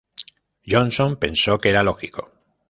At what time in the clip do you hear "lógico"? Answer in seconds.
1.83-2.31